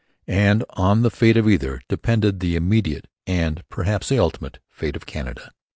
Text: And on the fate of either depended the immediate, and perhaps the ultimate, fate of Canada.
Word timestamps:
And 0.25 0.63
on 0.71 1.03
the 1.03 1.11
fate 1.11 1.37
of 1.37 1.47
either 1.47 1.79
depended 1.87 2.39
the 2.39 2.55
immediate, 2.55 3.07
and 3.27 3.61
perhaps 3.69 4.09
the 4.09 4.17
ultimate, 4.17 4.57
fate 4.67 4.95
of 4.95 5.05
Canada. 5.05 5.51